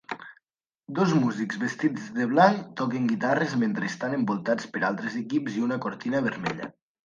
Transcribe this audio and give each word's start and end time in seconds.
Dos 0.99 1.11
músics 1.23 1.59
vestits 1.63 2.07
de 2.15 2.25
blanc 2.33 2.65
toquen 2.81 3.07
guitarres 3.13 3.55
mentre 3.67 3.87
estan 3.93 4.19
envoltats 4.21 4.73
per 4.75 4.85
altres 4.93 5.23
equips 5.25 5.61
i 5.63 5.67
una 5.71 5.83
cortina 5.89 6.27
vermella. 6.33 6.77